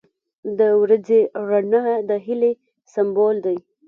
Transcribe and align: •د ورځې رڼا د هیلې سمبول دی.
•د 0.57 0.59
ورځې 0.81 1.19
رڼا 1.47 1.85
د 2.09 2.11
هیلې 2.25 2.51
سمبول 2.93 3.35
دی. 3.45 3.57